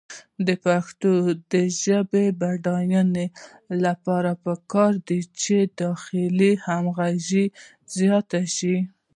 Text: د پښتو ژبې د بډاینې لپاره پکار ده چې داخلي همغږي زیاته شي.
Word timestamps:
د 0.47 0.49
پښتو 0.65 1.11
ژبې 1.83 2.25
د 2.31 2.35
بډاینې 2.39 3.25
لپاره 3.85 4.31
پکار 4.43 4.93
ده 5.07 5.17
چې 5.41 5.57
داخلي 5.81 6.51
همغږي 6.65 7.45
زیاته 7.97 8.41
شي. 8.55 8.77